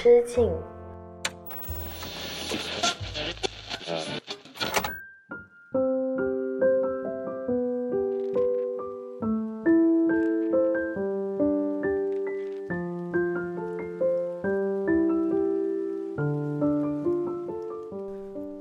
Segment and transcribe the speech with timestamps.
[0.00, 0.48] 之境。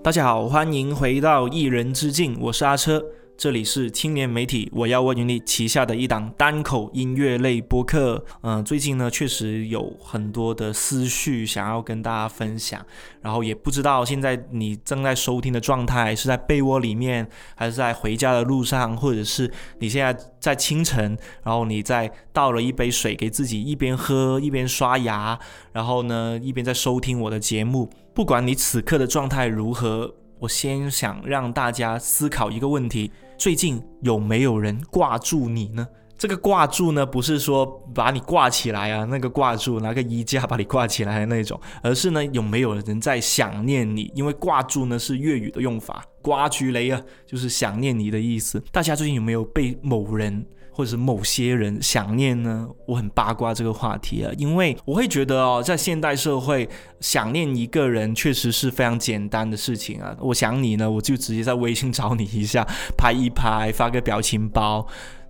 [0.02, 3.06] 大家好，欢迎回到一人之境，我是阿车。
[3.38, 8.26] 这里是青年媒体我要问云你旗下的一档单口音乐类播客。
[8.42, 12.84] 嗯，最近呢确实有很多的思绪想要跟大家分享，
[13.22, 25.38] 然后也不知道现在你正在收听的状态是在被窝里面，还是在回家的路上，或者是你现在在清晨，然后你在倒了一杯水给自己，一边喝一边刷牙，
[25.74, 27.88] 然后呢一边在收听我的节目。
[28.16, 33.12] 不管你此刻的状态如何，我先想让大家思考一个问题。
[33.38, 35.88] 最近有没有人挂住你呢？
[36.18, 44.12] 这个挂住呢，不是说把你挂起来啊，那个挂住拿个衣架把你挂起来的那种，而是呢有没有人在想念你？
[44.16, 48.60] 因为挂住呢是粤语的用法，刮居雷啊，就是想念你的意思。
[48.72, 50.44] 大家最近有没有被某人？
[50.78, 52.70] 或者是某些人想念呢？
[52.86, 60.16] 我很八卦这个话题啊，因为我会觉得哦，在现代社会，想念一个人确实是非常简单的事情啊。
[60.20, 62.64] 我想你呢，我就直接在微信找你一下，
[62.96, 64.86] 拍一拍，发个表情包。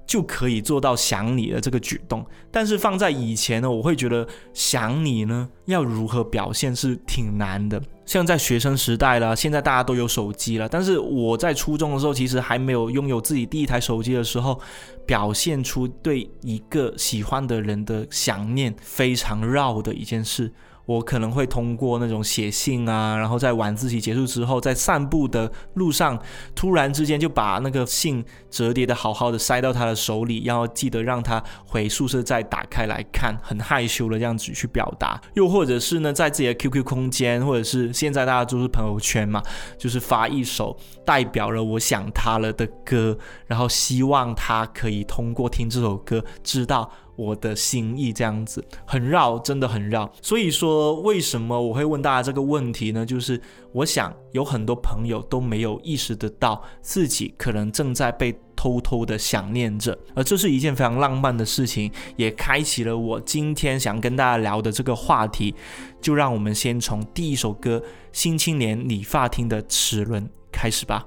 [0.05, 7.81] 就可以做到想你的这个举动，但是放在以前呢，我会觉得想你呢要如何表现是挺难的。
[8.07, 14.59] 像在学生时代了，现在大家都有手机了，但是我在初中的时候，其实还没有拥有自己第一台手机的时候，
[15.05, 20.51] 表现出对一个喜欢的人的想念，非常绕的一件事。
[20.87, 26.17] 我可能会通过那种写信啊，然后在晚自习结束之后，在散步的路上，
[26.55, 35.21] 突然之间就把那个信折叠的好好的塞到他的手里，然后记得让他回宿舍再打开来看，很害羞的这样子去表达。
[35.33, 39.43] 又或者是呢，在自己的 QQ 空间，或者是现在大家都是朋友圈嘛，
[39.77, 46.89] 就是发一首代表了我想他了的歌，然后希望他可以通过听这首歌知道。
[47.17, 50.09] 我的心意这样子很绕，真的很绕。
[50.21, 53.05] 所以说，为什么我会问大家这个问题呢？
[53.05, 53.41] 就是
[53.73, 65.53] 我想有很多朋友都没有意识得到自己可能正在被偷偷的想念着，而这是一件非常浪漫的事情，也开启了我今天想跟大家聊的这个话题。
[65.99, 67.79] 就让我们先从第一首歌
[68.11, 71.05] 《新青年理发厅的齿轮》开始吧。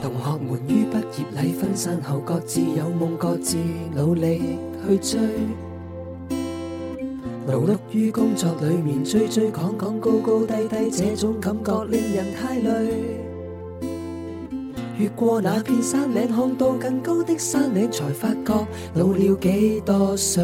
[0.00, 3.56] 同学们于毕业礼分散后，各自有梦，各自
[3.94, 4.58] 努力
[4.88, 5.20] 去追。
[7.46, 13.20] 劳碌于工作里面，追追赶赶，高高低低，这种感觉令人太累。
[14.98, 20.42] 越过那片山岭，看到更高的山岭，才发觉老了几多岁，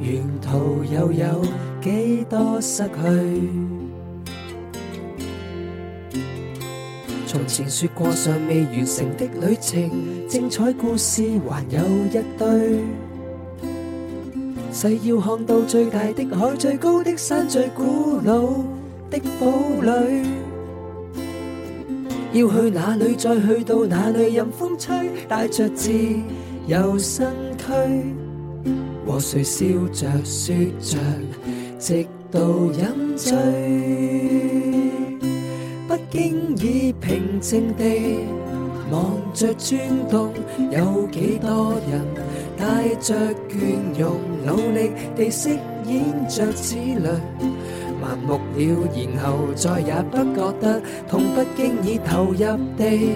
[0.00, 1.42] 沿途又有
[1.80, 3.48] 几多失去。
[7.38, 9.88] 从前说过尚未完成的旅程，
[10.26, 11.78] 精彩故事还有
[12.10, 12.80] 一堆。
[14.72, 18.40] 誓要看到最大的海、最高的山、最古老
[19.08, 20.24] 的堡垒。
[22.32, 25.92] 要去哪里，再去到哪里，任风吹，带着自
[26.66, 27.64] 由身躯，
[29.06, 30.98] 和谁笑着说着，
[31.78, 32.40] 直到
[32.72, 34.57] 饮醉。
[36.10, 38.20] 经已平静地
[38.90, 40.32] 望着转动，
[40.70, 42.02] 有几多人
[42.56, 43.14] 带着
[43.46, 45.50] 倦容，努力地饰
[45.84, 47.06] 演着子女，
[48.00, 53.12] 麻木了，然后再也不觉得痛，不经意投入地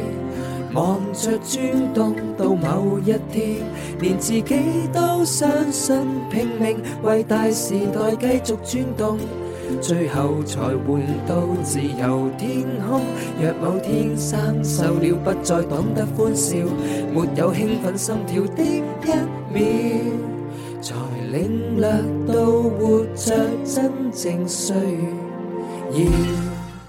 [0.74, 3.56] 望着转动，到某一天，
[4.00, 4.44] 连自己
[4.92, 5.96] 都相信，
[6.30, 9.18] 拼命为大时代继续转动。
[9.80, 13.00] 最后才换到自由天空。
[13.40, 16.56] 若某天生锈了，不再懂得欢笑，
[17.12, 18.82] 没有兴奋心跳的一
[19.52, 19.64] 秒，
[20.80, 20.94] 才
[21.30, 21.88] 领略
[22.26, 24.72] 到活着真正需
[25.92, 26.00] 要。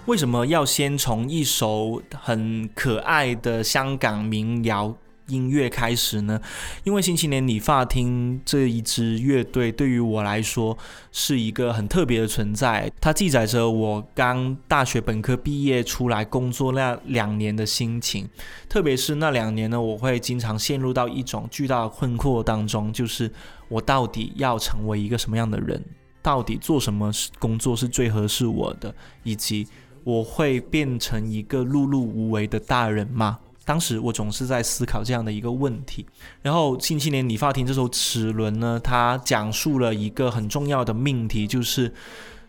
[0.06, 4.94] 为什么要先从一首很可爱的香港民谣？
[5.28, 6.40] 音乐开始呢，
[6.84, 10.78] 因为新青年理发厅这一支乐队对于我来说
[11.12, 18.28] 是一个很特别的存在，它记载着我刚大学本科毕业出来工作那两年的心情，
[18.68, 23.32] 特别是那两年呢，我会经常陷入到一种巨大的困惑当中，就是
[23.70, 25.84] 我到底要成为一个什么样的人，
[26.22, 28.94] 到底做什么工作是最合适我的，
[29.24, 29.68] 以及
[30.04, 33.40] 我会变成一个碌碌无为的大人吗？
[33.66, 36.06] 当时我总是在思考这样的一个问题。
[36.42, 41.94] 然后《新青年理发厅》这首齿轮呢，它讲述了一个很重要的命题，就是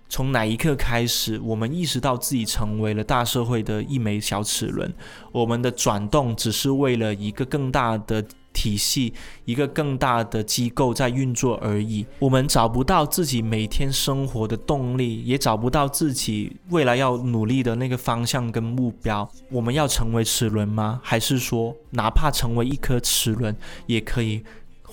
[0.09, 4.93] 从哪一刻开始，我们意识到自己成为了大社会的一枚小齿轮，
[5.33, 8.25] 我们的转动只是为了一个更大的。
[8.55, 9.13] 体系
[9.45, 19.29] 一个更大的机构在运作而已，我们找不到自己每天生活的动力，也找不到自己未来要努力的那个方向跟目标。
[19.51, 21.01] 我们要成为齿轮吗？
[21.03, 23.55] 还是说，哪怕成为一颗齿轮，
[23.87, 24.43] 也可以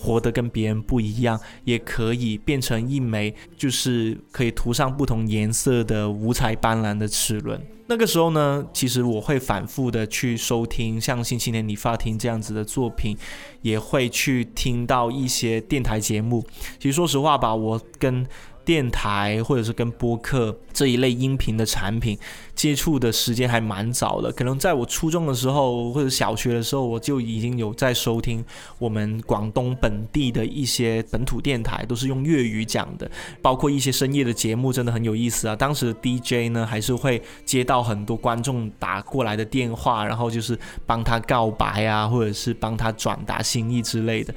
[0.01, 7.61] 活得跟别人不一样，也可以变成一枚就是可以涂上不同颜色的五彩斑斓的齿轮？
[7.85, 13.15] 那个时候呢，其实我会反复的去收听像《星期天理发厅》这样子的作品，
[13.61, 16.43] 也会去听到一些电台节目。
[16.79, 18.25] 其实说实话吧，我跟
[18.63, 22.17] 电台或者是跟播客这一类音频的产品。
[22.53, 28.45] 接触的时间还蛮早的，可能在我初中的时候或者小学的时候，我就已经有在收听
[28.77, 33.09] 我们广东本地的一些本土电台，都是用粤语讲的，
[33.41, 35.55] 包括一些深夜的节目，真的很有意思啊。
[35.55, 40.55] 当时 DJ 呢，还是会接到很多观众打过来的电话，然后就是
[40.85, 44.31] 帮他告白啊，或者是帮他转达心意之类的，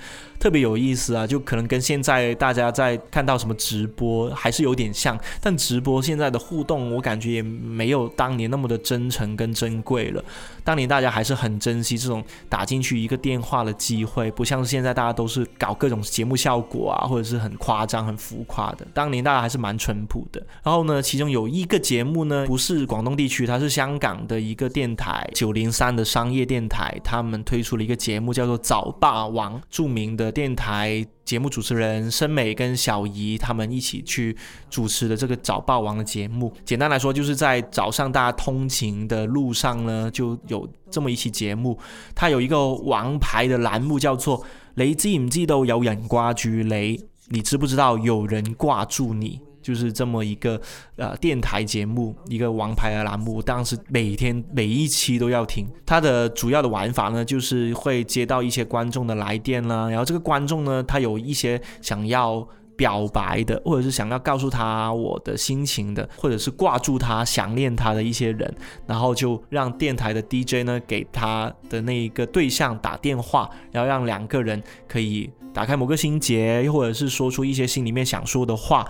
[0.44, 1.26] 特别有意思啊。
[1.26, 8.06] 就可能跟现在大家在看到什么直播还是有点像，但直播现在的互动，我感觉也没有。
[8.10, 10.22] 当年那么的真诚跟珍贵了，
[10.62, 18.86] 当年大家还是很珍惜这种打进去一个电话的机会，不像现在大家都是搞各种节目效果啊，或者是很夸张、很浮夸的。
[18.92, 20.44] 当年大家还是蛮淳朴的。
[20.62, 31.06] 然后呢，其中有一个节目呢，不是广东地区，它是香港的一个电台九零三的商业电台，他们推出了一个节目叫做《早霸王》，著名的电台。
[31.24, 34.36] 节目主持人申美跟小姨他们一起去
[34.68, 41.78] 主持的这个早报王的节目，简单来说就是在早上大家通勤的路上呢，就有这么一期节目，
[42.14, 44.44] 它有一个王牌的栏目叫做
[44.76, 47.00] “雷知唔知道有人挂住雷”，
[47.32, 49.40] 你知不知道有人挂住你？
[49.64, 50.60] 就是这么一个
[50.96, 55.66] 呃电台节目，一个王牌的栏目，当时每天每一期都要听。
[55.86, 62.46] 它的主要的玩法呢，就是会接到一些观众的来电啦，然后这个观众呢，他有一些想要
[62.76, 68.54] 表白的，或者是想要告诉他我的心情的，或者是挂住他、想念他的一些人，
[68.86, 78.86] 然后就让电台的 DJ 呢给他的那一个对象打电话，然后让两个人可以打开某个心结，又或者是说出一些心里面想说的话。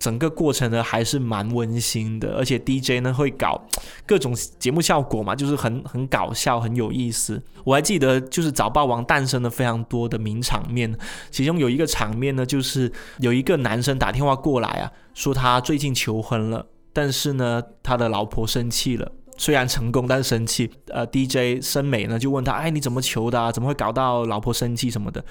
[0.00, 3.62] 整个过程呢还是蛮温馨的，而且 DJ 呢会搞
[4.06, 7.40] 各种节目效果嘛，就是很很搞笑，很有意思。
[7.62, 10.92] 我还记得就是早霸王诞生了非常多的名场面，
[11.30, 20.70] 其中有一个场面呢，就是有一个男生打电话过来啊，说他最近求婚了，但是呢他的老婆生气了，虽然成功但是生气。
[20.88, 23.38] 呃，DJ 申美呢就问他，哎，你怎么求的？
[23.38, 23.52] 啊？
[23.52, 25.22] 怎么会搞到老婆生气什么的？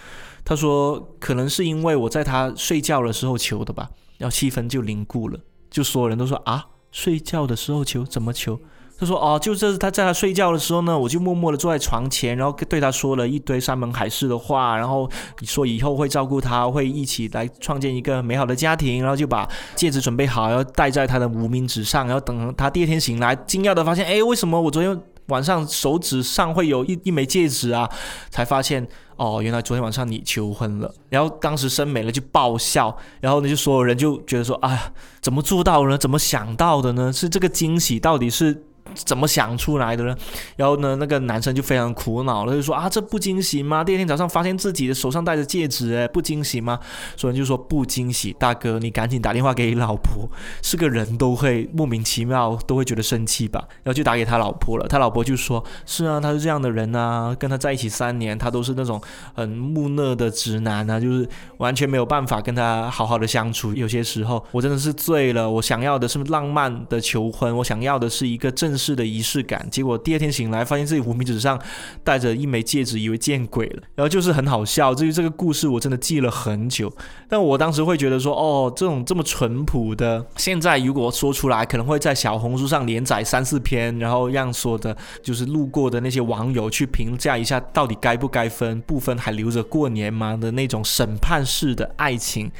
[0.45, 3.89] 他说可能是因为我在他睡觉的时候求的吧。
[4.19, 5.39] 然后气氛就凝固了，
[5.71, 8.59] 就所有人都说啊，睡觉的时候求怎么求？
[8.99, 15.09] 他说哦，就这是他在他睡觉的时候呢，我就默默的坐在床前，然后对他说了一堆山盟海誓的话，然后
[15.43, 27.89] 说以后会照顾他，会一起来创建一个美好的家庭，然后就把戒指准备好，然后戴在他的无名指上，然后等他第二天醒来，惊讶的发现，哎，为什么我昨天晚上手指上会有一一枚戒指啊？
[28.29, 28.85] 才发现。
[29.19, 35.97] 哦，原来昨天晚上你求婚了，然后当时申美了就爆笑，然后呢就所有人就觉得说，哎呀，怎么做到呢？
[35.97, 37.11] 怎么想到的呢？
[37.11, 38.63] 是这个惊喜到底是？
[39.05, 40.15] 怎么想出来的呢？
[40.55, 43.83] 然后呢，那个男生就非常苦恼了，就说啊，这不惊喜吗？
[43.83, 46.79] 第二天早上发现自己的手上戴着戒指，哎，不惊喜吗？
[47.15, 50.27] 所以就说不惊喜，大哥，你赶紧打电话给老婆。
[50.63, 53.63] 是个人都会莫名其妙都会觉得生气吧？
[53.83, 54.87] 然后就打给他老婆了。
[54.87, 58.99] 他老婆就说：是啊，他是这样的人啊，跟他在一起三年，他都是那种
[59.35, 63.73] 很木讷的直男啊，就是完全没有办法跟他好好的相处。
[63.75, 68.68] 有些时候我真的是醉了，我想要的是浪漫的求婚，我想要的是一个正。
[68.69, 71.59] 正式的仪式感，结果第二天醒来，发现自己无名指上
[72.03, 74.93] 戴着一枚戒指，以为见鬼了，然后就是很好笑。
[74.93, 76.91] 至于这个故事，我真的记了很久。
[77.27, 92.51] 但我当时会觉得说，哦，这种这么淳朴的，现在如果说出来，可能会在小红书上连载三四篇，然后让说的，就是路过的那些网友去评价一下，到底该不该分，不分还留着过年吗的那种审判式的爱情，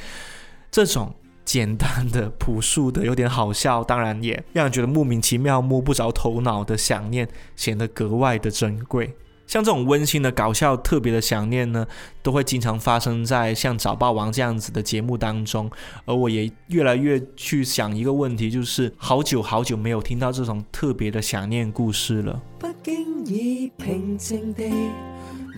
[0.72, 1.14] 这种。
[1.44, 9.14] 简单的、朴素的、有点好笑，当然也让人觉得莫名其妙、摸不着头脑的想念，显得格外的珍贵。
[9.46, 11.84] 像这种温馨的、搞笑、特别的想念呢，
[12.22, 15.68] 都会经常发生在像《早霸王》这样子的节目当中。
[16.04, 22.40] 而我也越来越去想一个问题，就是好久好久没有听到这种特别的想念故事了。
[22.60, 24.70] 不经意平静地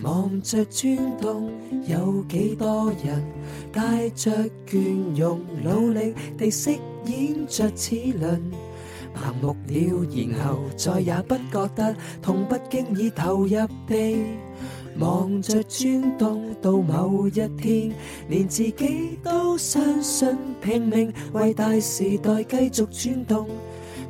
[0.01, 1.51] 望着轉動，
[1.87, 3.23] 有幾多人
[3.71, 4.31] 帶着
[4.67, 8.39] 倦容，努力地飾演着齒輪。
[9.15, 14.25] 盲目了，然後再也不覺得痛，不經意投入地
[14.97, 17.91] 望着轉動，到某一天，
[18.27, 23.47] 連自己都相信拼命為大時代繼續轉動，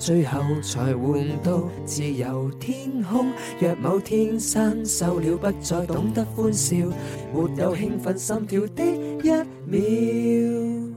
[0.06, 3.32] 最后才换到自由天空。
[3.58, 6.76] 若某天生锈了，不再懂得欢笑，
[7.34, 8.84] 没有兴奋心跳的
[9.24, 9.30] 一
[9.66, 10.94] 秒。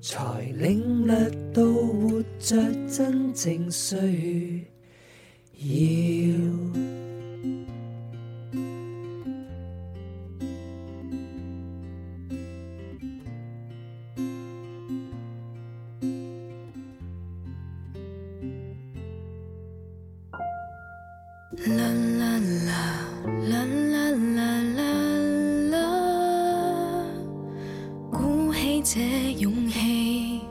[0.00, 2.56] 才领略到活着
[2.88, 4.64] 真正需
[5.58, 7.05] 要。
[28.08, 29.00] 鼓起這
[29.40, 30.42] 勇氣，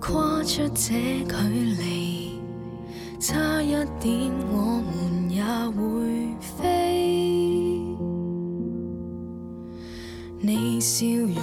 [0.00, 1.36] 跨出這距
[1.78, 2.30] 離，
[3.20, 3.70] 差一
[4.00, 5.44] 點，我們也
[5.78, 6.58] 會飛
[10.40, 11.38] 你笑容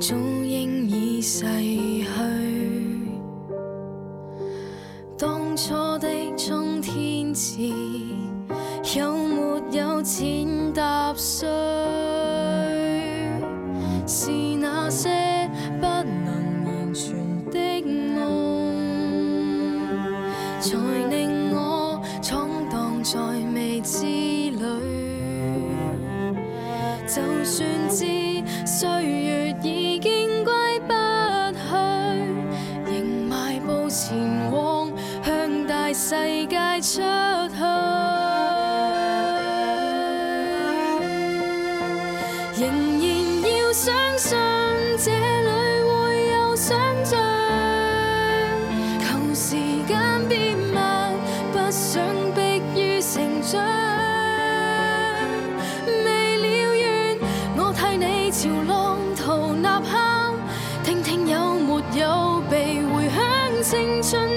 [0.00, 2.08] 早应已逝去，
[5.16, 8.23] 当初的冲天志
[8.94, 12.03] 有没有钱搭上？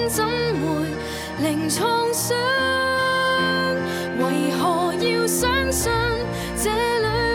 [0.10, 0.88] 怎会
[1.44, 2.36] 零创伤？
[4.20, 5.92] 为何要相信
[6.56, 7.27] 这里？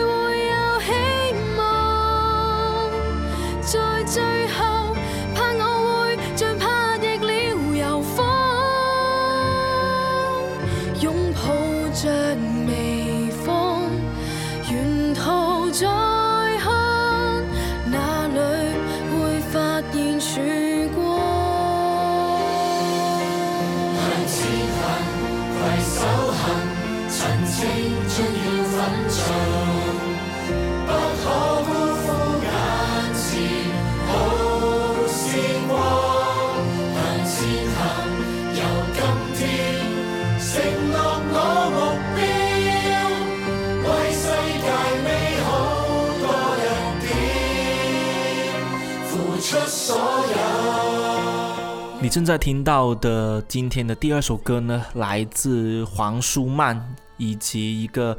[52.13, 58.15] 正在听到的今天的第二首歌呢，来自黄舒曼以及一个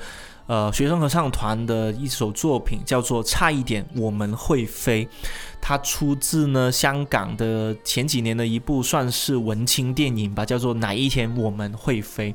[0.53, 5.03] 呃学生合唱团的一首作品，叫做《差一点我们会飞》。
[5.59, 12.33] 它出自呢香港的前几年的一部算是文青电影吧，叫做《哪一天我们会飞》。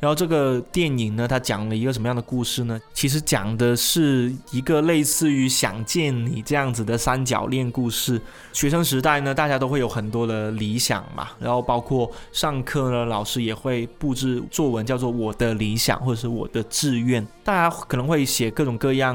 [0.00, 2.80] 然后这个电影呢，它讲了一个什么样的故事呢？
[2.94, 8.20] 其实讲的是一个类似于想见你这样子的三角恋故事。
[8.54, 17.24] 学生时代呢，大家都会有很多的理想嘛，然后包括上课呢，老师也会布置作文，叫做我的理想或者是我的志愿。
[17.52, 19.14] 大家可能会写各种各样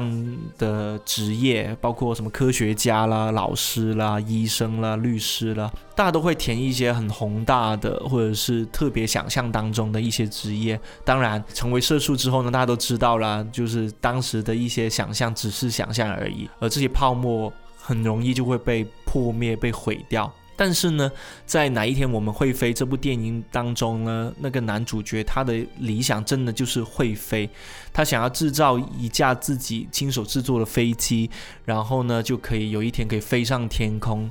[0.58, 10.80] 的职业，包括什么科学家啦、老师啦、医生啦、律师啦，大家都会填一些很宏大的或者是特别想象当中的一些职业。
[11.04, 20.32] 当然，成为社畜之后呢，大家都知道啦，就是当时的一些想象只是想象而已，而这些泡沫很容易就会被破灭、被毁掉。
[20.58, 21.08] 但是呢，
[21.46, 24.32] 在哪一天我们会飞这部电影当中呢？
[24.40, 27.48] 那个男主角他的理想真的就是会飞，
[27.92, 31.30] 他想要制造一架自己亲手制作的飞机，
[31.64, 34.28] 然后呢就可以有一天可以飞上天空。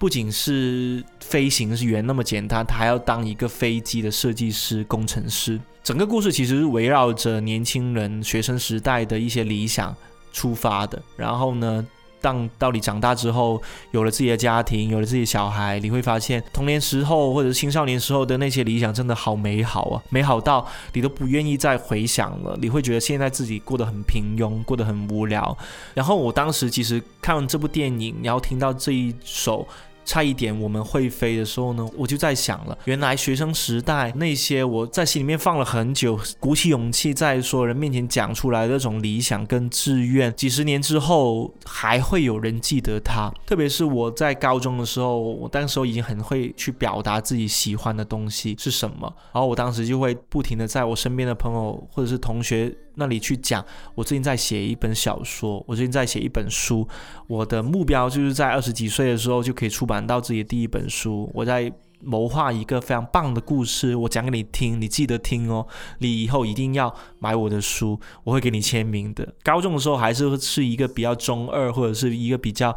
[0.00, 5.60] 不仅是飞行员那么简单，他还要当一个飞机的设计师、工程师。
[5.84, 9.94] 整个故事其实是围绕着年轻人学生时代的一些理想
[10.32, 11.00] 出发的。
[11.16, 11.86] 然后呢？
[12.20, 13.60] 当到你长大之后，
[13.90, 22.56] 有了自己的家庭，有了自己的小孩，你会发现童年时候或者青少年时候的那些理想真的好美好啊，美好到你都不愿意再回想了。
[22.60, 25.56] 你会觉得现在自己过得很平庸，过得很无聊。
[25.94, 29.66] 然后我当时其实看完这部电影，然后听到这一首。
[30.08, 43.30] 差一点我们会飞的时候呢，我就在想了，原来学生时代那些我在心里面放了很久，鼓起勇气在所有人面前讲出来那种理想跟志愿，几十年之后还会有人记得它。
[43.44, 52.74] 特别是我在高中的时候，我当时候已经很会去表达自己喜欢的东西是什么，然后我当时就会不停的在我身边的朋友或者是同学。
[52.98, 53.64] 那里去讲，
[53.94, 56.86] 我最近在写一本小说，我最近在写一本书，
[57.28, 61.30] 我的目标就是在二十几岁的时候就可以出版到自己的第一本书。
[61.32, 65.64] 我在谋划一个非常棒的故事，我讲给你听，你记得听哦。
[66.00, 69.32] 你以后一定要买我的书，我会给你签名的。
[69.44, 72.76] 高中的时候还是是一个比较中二，或者是一个比较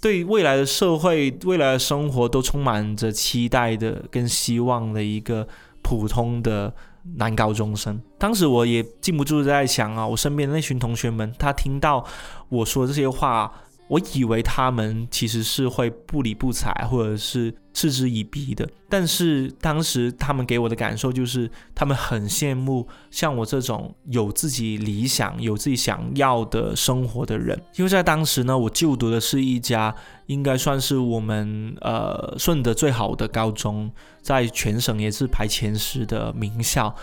[0.00, 5.48] 对未来的社会、未来的生活都充满着期待的跟希望的一个
[5.80, 6.74] 普通的。
[7.16, 12.04] 男高中生，当时我也禁不住在想啊，我身边的那群同学们，他听到
[12.48, 13.52] 我说这些话，
[13.88, 17.54] 我以为他们其实是会不理不睬，或者是。
[17.76, 27.60] 嗤之以鼻的，但是当时他们给我的感受就是，他们很羡慕像我这种有自己理想、有自己想要的生活的人。
[27.74, 29.92] 因为在当时呢，我就读的是一家
[30.26, 33.90] 应该算是我们呃顺德最好的高中，
[34.22, 36.94] 在全省也是排前十的名校。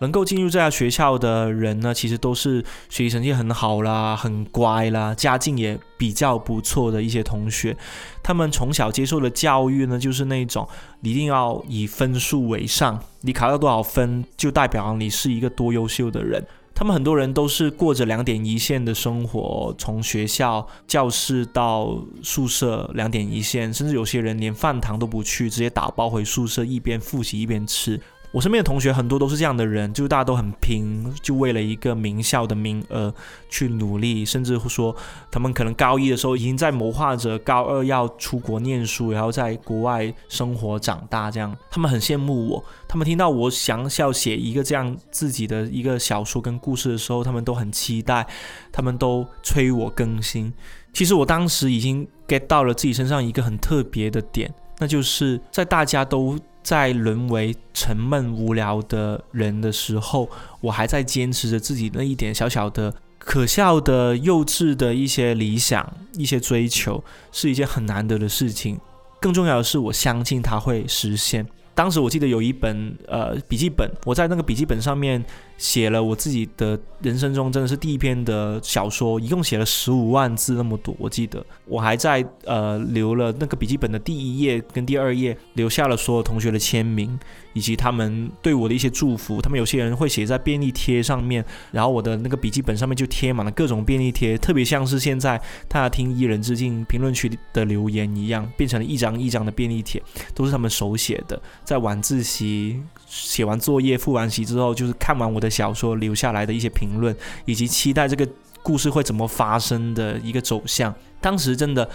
[0.00, 7.76] 能够进入这家学校的人呢，其实都是学习成绩很好啦、很乖啦、家境也比较不错的一些同学。
[8.22, 10.68] 他们从小接受的教育呢，就是那种
[11.02, 16.44] 一定要以分数为上，你考到多少分就代表你是一个多优秀的人。
[16.72, 28.00] 他们很多人都是过着两点一线的生活，从学校教室到宿舍两点一线，甚至有些人连饭堂都不去，直接打包回宿舍，一边复习一边吃。
[28.32, 33.12] 我身边的同学很多都是这样的人，就是大家都很拼，就为了一个名校的名额
[33.48, 34.94] 去努力，甚至说
[35.32, 41.28] 他们可能高一的时候已经在谋划着高二要出国念书，然后在国外生活长大。
[41.28, 42.64] 这样，他们很羡慕我。
[42.86, 48.24] 他们听到我想要写一个这样自己的一个小说跟故事的时候，他们都很期待，
[48.70, 50.52] 他们都催我更新。
[50.92, 56.38] 其实我当时已经 get 到了自己身上一个很特别的点，那就是在大家都。
[56.62, 60.28] 在沦为沉闷无聊的人的时候，
[60.60, 68.78] 我还在坚持着自己那一点小小的可笑的幼稚的一些理想、一些追求，是一件很难得的事情。
[69.20, 71.46] 更重要的是，我相信它会实现。
[71.80, 75.24] 当时我记得有一本呃笔记本，我在那个笔记本上面。
[75.60, 80.96] 写了我自己的人生中真的是第一篇的小说，一共写了十五万字那么多。
[80.98, 87.20] 我记得我还在呃留了那个笔记本的第一页跟第二页，留下了所有同学的签名
[87.52, 89.40] 以及他们对我的一些祝福。
[89.40, 100.02] 他们有些人会写在便利贴上面，然后我的那个笔记本上面就贴满了各种便利贴，特别像是现在大家听一人之境评论区的留言一样，变成了一张一张的便利贴，
[100.34, 101.40] 都是他们手写的。
[101.64, 105.50] 在晚自习写完作业、复完习之后，就是看完我的。
[105.50, 108.26] 小说留下来的一些评论，以及期待这个
[108.62, 111.86] 故事会怎么发生的一个走向，当时真的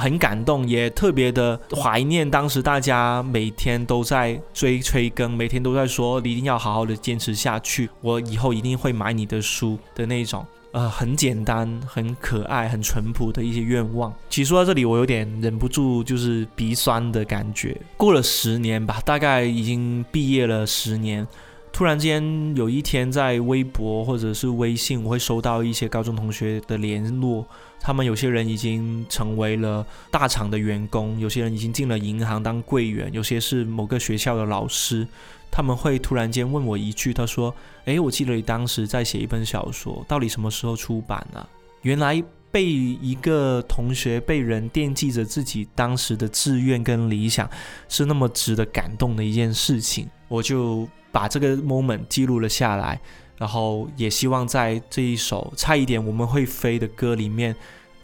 [0.00, 14.12] 很感动，也特别的怀念当时大家每天都在追催更，每天都在说你一定要好好的坚持下去，我以后一定会买你的书的那种，呃，很简单、很可爱、很淳朴的一些愿望。
[14.28, 17.76] 其实说到这里，我有点忍不住就是鼻酸的感觉。
[17.96, 21.26] 过了十年吧，大概已经毕业了十年。
[21.72, 27.46] 突然间有一天，在微博或者是微信，我会收到一些高中同学的联络。
[27.80, 35.08] 他们有些人已经成为了大厂的员工，有些人已经进了银行当柜员，有些是某个学校的老师。
[35.50, 37.54] 他们会突然间问我一句：“他说，
[37.86, 41.44] 诶，我记得你当时在写一本小说，到底什么时候出版呢？”
[41.82, 47.48] 原来被一个同学被人惦记着自己当时的志愿跟理想，
[47.88, 50.06] 是那么值得感动的一件事情。
[50.28, 50.86] 我就。
[51.12, 53.00] 把这个 moment 记录了下来，
[53.36, 57.56] 然后也希望在这一首《差一点我们会飞》的歌里面，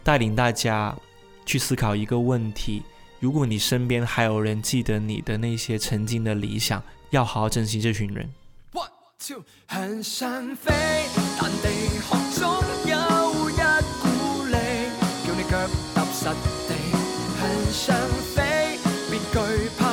[0.03, 0.95] 带领大家
[1.45, 2.83] 去思考一个问题：
[3.19, 8.29] 如果你身边还有人记得你的那些曾经的理想，要好好珍惜这群人。
[9.19, 10.73] 向上飞，
[12.35, 12.47] 中
[12.85, 13.53] 有一
[13.99, 14.55] 股力，
[15.25, 15.57] 叫你脚
[15.95, 16.25] 踏实
[16.67, 16.75] 地
[17.39, 17.39] 向
[17.73, 17.97] 上
[18.35, 18.77] 飞，
[19.09, 19.86] 别惧怕。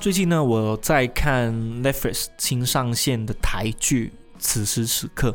[0.00, 4.08] 最近呢，我在看 Netflix 新上线的台剧
[4.38, 5.30] 《此时此刻》。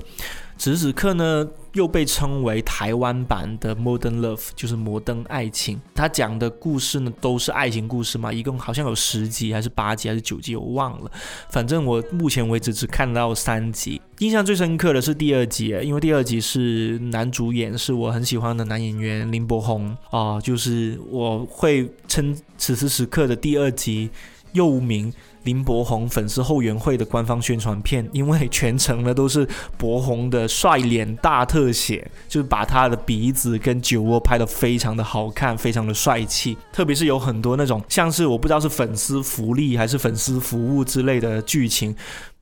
[0.58, 5.80] 此时此刻呢，又被称为台湾版的 Modern Love，就是摩登爱情。
[5.94, 11.12] 它讲的故事呢，都是爱情故事嘛，一共好像有十集，还是八集，还是九集，我忘了。
[11.50, 14.02] 反正我目前为止只看到三集。
[14.20, 24.10] 印象最深刻的是第二集，因为第二集是男主演是我很喜欢的男演员林柏宏啊、就是我会称此时此刻的第二集
[24.54, 25.12] 又名
[25.46, 36.58] 林柏宏粉丝后援会的官方宣传片，因为全程呢都是柏宏的帅脸大特写，就是把他的鼻子跟酒窝拍得非常的好看，非常的帅气。
[36.74, 41.96] 特别是有很多那种像是我不知道是粉丝福利还是粉丝服务之类的剧情。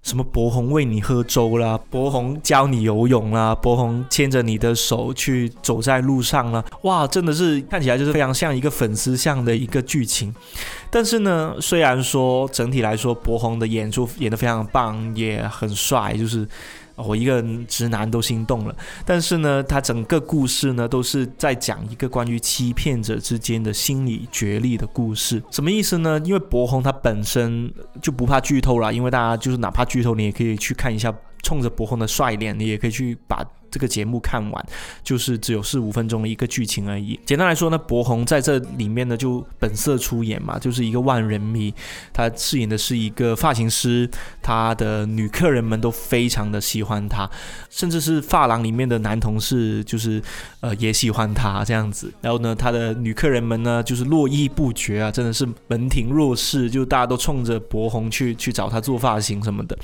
[0.03, 10.33] 什么博宏喂你喝粥啦，博宏教你游泳啦，博宏牵着你的手去走在路上啦，哇，真的是看起来就是非常像一个粉丝像的一个剧情。
[10.89, 16.45] 但是呢，虽然说整体来说博宏的演出演得非常棒，也很帅，就是
[16.95, 18.75] 我一个直男都心动了。
[19.05, 25.41] 但是呢，他整个故事呢都是在讲一个关于欺骗者之间的心理角力的故事。
[25.51, 26.21] 什么意思呢？
[26.23, 33.45] 因为博宏他本身就不怕剧透啦，因为大家就是哪怕剧透，你也可以去看一下，冲着博宏的帅脸，你也可以去把。
[33.73, 34.65] 这个节目看完，
[35.03, 37.19] 就是只有四五分钟的一个剧情而已。
[37.25, 41.73] 简单来说呢，博红在这里面呢就本色出演嘛，就是一个万人迷。
[42.13, 44.07] 他饰演的是一个发型师，
[44.43, 47.27] 他的女客人们都非常的喜欢他，
[47.71, 50.21] 甚至是发廊里面的男同事就是
[50.59, 52.13] 呃也喜欢他这样子。
[52.21, 59.75] 然后呢，他的女客人们呢就是络绎不绝啊，真的是门庭若市，就大家都冲着博红去去找他做发型什么的。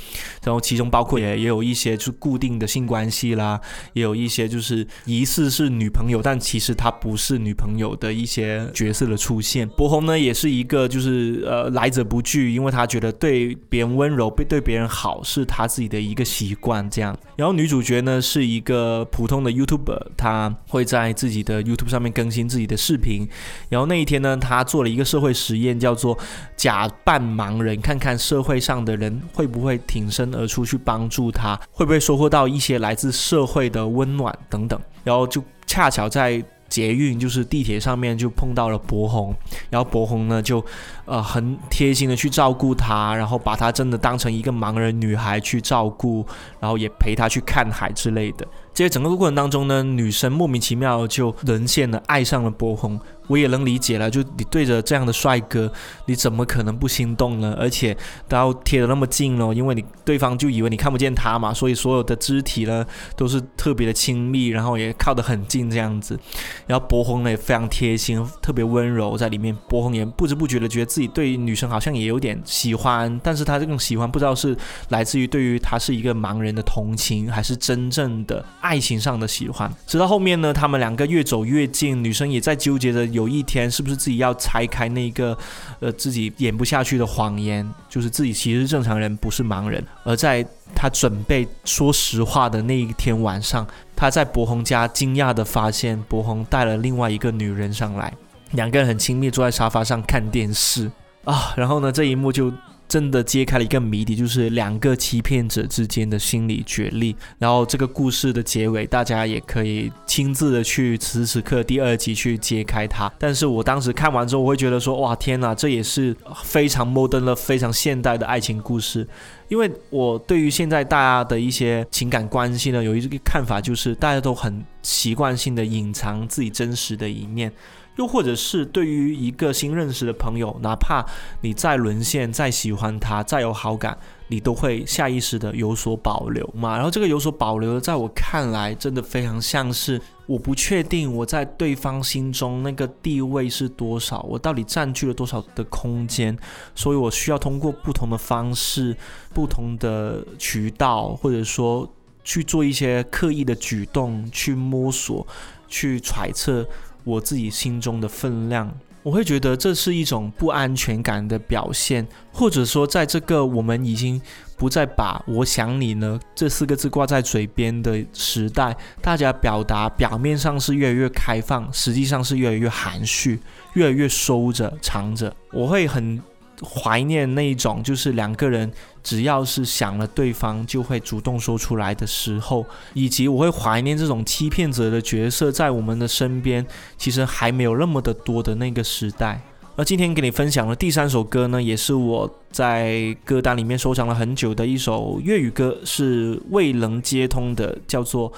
[0.43, 3.60] 然后其中包括也也有一些就固定的性关系啦。
[3.94, 9.68] 也有一些就是疑似是女朋友，但其实她不是女朋友的一些角色的出现。
[9.70, 17.18] 博红呢，也是一个就是呃来者不拒，因为他觉得对别人温柔、被对别人好是他自己的一个习惯这样。
[17.36, 23.28] 然后女主角呢是一个普通的 YouTuber，她会在自己的 YouTube 上面更新自己的视频。
[23.70, 26.18] 然后那一天呢，她做了一个社会实验，叫做
[26.58, 39.34] 假扮盲人，看看社会上的人会不会挺身而出去帮助她，会不会收获到一些来自社会的温暖等等，然后就恰巧在捷运，就是地铁上面就碰到了博宏，
[39.69, 40.63] 然后博宏呢就
[41.05, 46.25] 呃很贴心的去照顾她，然后把她真的当成一个盲人女孩去照顾，
[46.60, 48.47] 然后也陪她去看海之类的。
[48.80, 52.98] 这整个过程当中呢，女生莫名其妙就沦陷了，爱上了博红。
[53.28, 55.72] 我也能理解了，就你对着这样的帅哥，
[56.08, 57.56] 你怎么可能不心动呢？
[57.60, 57.96] 而且
[58.28, 62.84] 都要贴得那么近咯，因为你对方就以为你看不见他嘛，所以所有的肢体呢
[63.15, 66.20] 都是特别的亲密，然后也靠得很近这样子。
[66.65, 69.56] 然后博红呢也非常贴心，特别温柔在里面。
[69.68, 79.67] 博红也不知不觉的觉得自己对女生好像也有点喜欢，但是他这种喜欢不知道是来自于对于他是一个盲人的同情，还是真正的爱情上的喜欢。
[79.88, 83.03] 直到后面呢，他们两个越走越近，女生也在纠结着。
[83.08, 85.36] 有一天，是不是自己要拆开那个，
[85.79, 89.84] 呃，自己演不下去的谎言，就是自己其实是正常人，不是盲人。
[90.03, 98.13] 而在他准备说实话的那一天晚上，他在博宏家惊讶的发现，博宏带了另外一个女人上来，
[98.51, 100.91] 两个人很亲密坐在沙发上看电视
[101.25, 101.53] 啊。
[101.58, 102.53] 然后呢，这一幕就。
[102.89, 107.15] 真的揭开了一个谜底，就是两个欺骗者之间的心理角力。
[107.38, 113.10] 然后这个故事的结尾，大家也可以亲自的去此时此刻第二集去揭开它。
[113.19, 119.08] 但是我当时看完之后，我会觉得说，哇，天哪，这也是非常 modern 的、非常现代的爱情故事。
[119.49, 127.52] 因为我对于现在大家的一些情感关系呢，有一个看法，就是大家都很习惯性的隐藏自己真实的一面。
[127.99, 131.05] 又或者是对于一个新认识的朋友，哪怕
[131.41, 133.97] 你再沦陷、再喜欢他、再有好感，
[134.29, 136.75] 你都会下意识的有所保留嘛。
[136.77, 146.38] 然后这个有所保留，在我看来，真的非常像是我不确定我在对方心中那个地位是多少，我到底占据了多少的空间，
[146.73, 148.95] 所以我需要通过不同的方式、
[149.33, 155.27] 不同的渠道，或者说去做一些刻意的举动，去摸索、
[155.67, 156.65] 去揣测。
[157.10, 164.22] 我自己心中的分量，我会觉得这是一种不安全感的表现，或者说，在这个我们已经
[164.56, 173.39] 不再把“我想你呢”这四个字挂在嘴边的时代，大家表达表面上是越来越开放，实际上是越来越含蓄，
[173.74, 175.36] 越来越收着藏着。
[175.52, 176.22] 我会很。
[176.62, 178.72] 怀念那一种，就是两个人
[179.04, 186.65] 只要是想了对方，就会主动说出来的时候，以及我会怀念这种欺骗者的角色在我们的身边，
[186.98, 189.41] 其实还没有那么的多的那个时代。
[189.76, 198.32] 而今天给你分享的第三首歌呢，也是我在歌单里面收藏了很久的一首粤语歌，是未能接通的，叫做。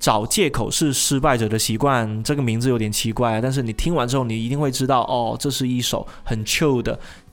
[0.00, 6.96] 找借口是失败者的习惯，这个名字有点奇怪，但是你听完之后，你一定会知道，哦，这是一首很 chill 的，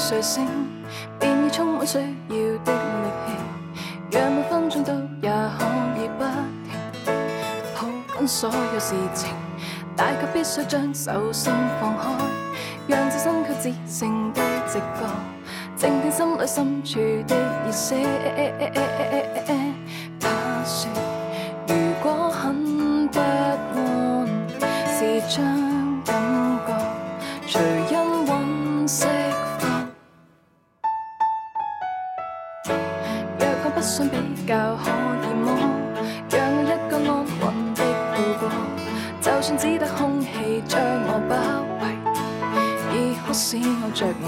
[0.00, 0.48] 睡醒，
[1.20, 2.04] 便已充满需要
[2.64, 2.78] 的力
[3.26, 3.28] 气，
[4.10, 5.66] 让每分钟都也可
[5.98, 6.24] 以不
[6.64, 6.72] 停
[7.76, 7.78] 抱
[8.18, 9.28] 紧所有事情，
[9.94, 12.10] 大却必须将手心放开，
[12.88, 15.06] 让这心却自性的直觉，
[15.76, 17.36] 静听心里深处的
[17.66, 18.02] 热声。
[20.18, 20.28] 他
[20.64, 20.90] 说，
[21.68, 24.26] 如果很不安，
[24.88, 25.44] 是将
[43.82, 44.26] 我着迷，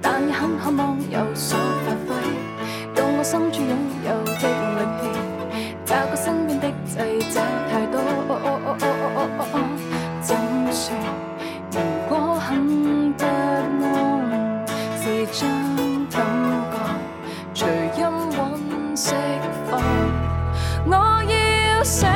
[0.00, 2.08] 但也很渴望有所发挥，
[2.96, 3.72] 用我深处拥
[4.04, 4.44] 有的
[4.76, 5.04] 力气，
[5.84, 7.96] 找个身边的掣肘太多，
[10.22, 10.36] 怎
[10.72, 10.96] 算？
[11.72, 11.76] 如
[12.08, 14.64] 果很不安，
[15.00, 15.40] 是将
[16.10, 16.16] 感
[17.52, 18.00] 觉随音
[18.32, 18.32] 韵。
[18.96, 19.10] 释
[19.68, 19.82] 放，
[20.86, 20.92] 我
[21.24, 22.08] 要想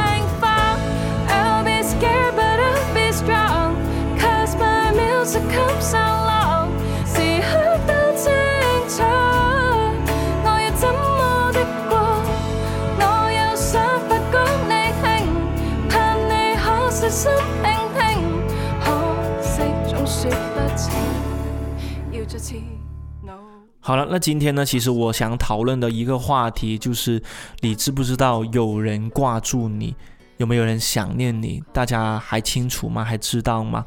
[23.88, 24.66] 好了，那今天呢？
[24.66, 27.22] 其实我想讨论的一个话题就是，
[27.61, 29.96] 你知不知道有人挂住你？
[30.37, 31.62] 有没有人想念你？
[31.72, 33.03] 大家还清楚吗？
[33.03, 33.87] 还知道吗？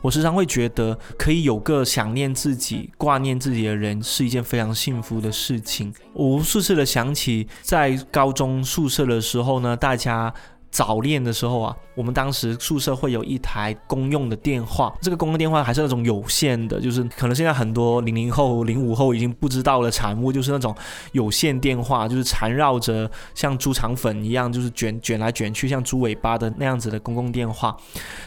[0.00, 5.92] 我时常会觉得，可以有个想念自己、挂念自己的人，是一件非常幸福的事情。
[6.14, 10.32] 无数次的想起，在高中宿舍的时候呢，大家。
[10.74, 20.74] 早恋的时候啊，我们当时宿舍会有一台公用的电话，这个公用电话还是那种有线的，就是可能现在很多零零后、零五后已经不知道的产物，就是那种
[21.12, 27.76] 有线电话，就是缠绕着像猪肠粉一样，就是卷卷来卷去，像猪尾巴的那样子的公共电话。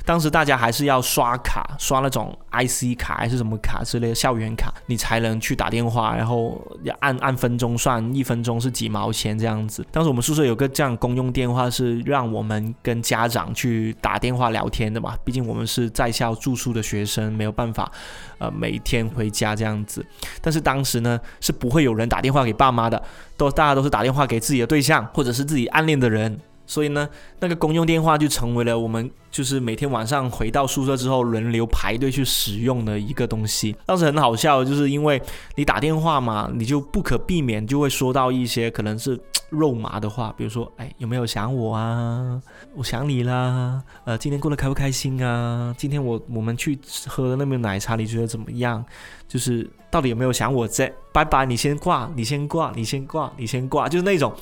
[0.06, 9.86] 当时大家还是要刷卡，刷那种 IC 卡还是什么卡之类的校园卡，你才能去打电话，然后要按按分钟算，一分钟是几毛钱这样子。
[9.92, 12.37] 当时我们宿舍有个这样公用电话，是让我。
[12.38, 17.92] 我们跟家长去打电话聊天的嘛，毕竟我们是在校住宿的学生，没有办法，
[18.38, 20.06] 呃，每天回家这样子。
[20.42, 23.02] 但是当时呢，是不会有人打电话给爸妈的，
[23.36, 26.40] 都大家都是打电话给自己的对象或者是自己暗恋的人。
[26.70, 27.08] 所以呢，
[27.40, 33.74] 那个公用电话就成为了我们就是每天晚上回到宿舍之后轮流排队去使用的一个东西。
[33.86, 35.22] 当时很好笑，就是因为
[35.56, 39.18] 你打电话嘛，你就不可避免就会说到一些可能是
[39.50, 42.42] 肉麻的话，比如说，哎，有没有想我啊？
[42.76, 43.82] 我想你啦。
[44.04, 45.74] 呃，今天过得开不开心啊？
[45.78, 48.84] 今天我我们去喝的那杯奶茶，你觉得怎么样？
[49.28, 50.92] 就是到底有没有想我在？
[51.14, 54.34] 拜拜，你先挂，你先挂，你先挂，你先挂，就是那种。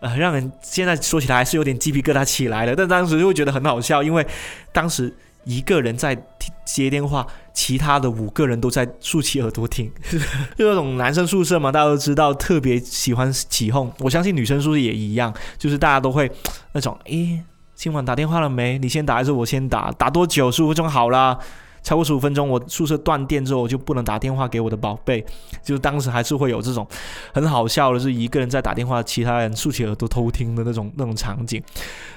[0.00, 4.26] 呃，让人现在说起来还是有点鸡皮疙瘩起来了，但当时就会觉得很好笑，因为
[4.72, 5.12] 当时
[5.44, 6.16] 一个人在
[6.64, 7.26] 接电话，
[7.60, 9.90] 其他的五个人都在竖起耳朵听，
[10.56, 16.30] 就那种男生宿舍嘛，大家都知道特别喜欢起哄，我相信女生宿舍也一样，就是大家都会
[16.70, 17.42] 那种，诶，
[17.74, 18.78] 今晚打电话了没？
[18.78, 19.90] 你先打还是我先打？
[19.90, 20.52] 打多久？
[20.52, 21.36] 十五分钟好了。
[21.82, 25.24] 超过十五分钟，我宿舍断电之后，我就不能打电话给我的宝贝。
[25.62, 26.86] 就是当时还是会有这种
[27.32, 31.62] 很好笑的，是一个人在打电话，其他人竖起耳朵偷听的那种那种场景。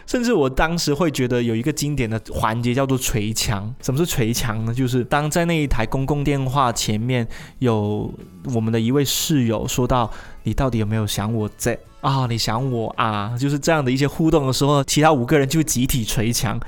[0.08, 3.74] 甚至我当时会觉得有一个经典的环节叫做捶墙。
[3.82, 4.74] 什么是捶墙呢？
[4.74, 7.26] 就是当在那一台公共电话前面
[7.60, 8.14] 有
[8.54, 10.12] 我们的一位室友说到
[10.44, 12.26] ：“你到底有没有想我在啊？
[12.28, 16.60] 你想我啊？”就是这样的一些互动的时候，其他五个人就集体捶墙，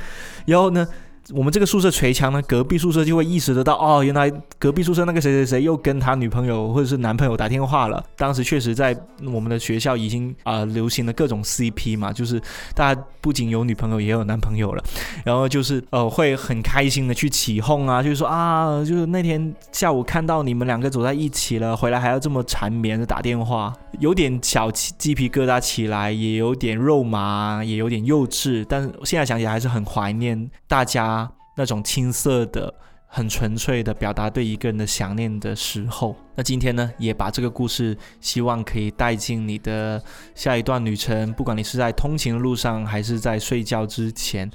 [0.46, 0.88] 然后呢？
[1.32, 8.04] 我们这个宿舍捶墙呢，隔壁宿舍就会意识得到，哦，原来隔壁宿舍那个谁谁谁又跟他女朋友或者是男朋友打电话了。
[8.18, 8.94] 当时确实在
[9.32, 12.42] 我们的学校已经啊流行了各种 CP 嘛，就是
[12.76, 14.84] 大家不仅有女朋友也有男朋友了，
[15.24, 31.13] 然后就是呃会很开心的去起哄啊，就是说啊，就是那天下午看到你们两个走在一起了，回来还要这么缠绵的打电话，有点小鸡皮疙瘩起来，也有点肉麻，也有点幼稚，但是现在想起来还是很怀念大家。
[31.56, 32.74] 那种青涩的、
[33.06, 41.32] 很纯粹的表达对一个人的想念的时候，那今天呢，也把这个故事，希望可以带进你的下一段旅程。
[41.34, 44.50] 不管你是在通勤的路上，还是在睡觉之前，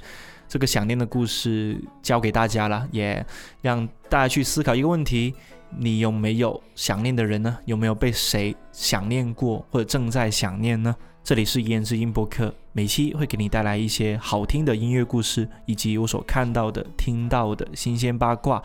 [0.47, 3.25] 这个想念的故事交给大家了，也
[3.61, 5.33] 让大家去思考一个问题：
[5.77, 7.57] 你有没有想念的人呢？
[7.63, 10.93] 有没有被谁想念过，或者正在想念呢？
[11.29, 18.59] 这里是言之音播客，每期会给你带来一些好听的音乐故事，以及我所看到的、听到的新鲜八卦。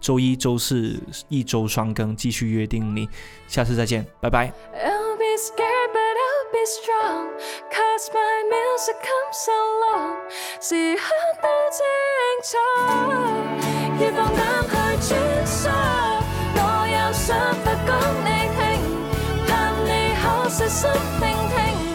[0.00, 3.08] 周一、周四一周双更，继续约定你，
[3.46, 4.52] 下次再见，拜拜。
[20.68, 21.89] 心听听。